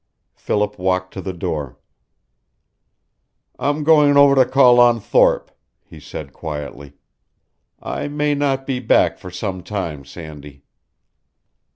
[0.33, 1.77] Philip walked to the door.
[3.59, 5.51] "I'm going over to call on Thorpe,"
[5.83, 6.93] he said, quietly.
[7.79, 10.63] "I may not be back for some time, Sandy."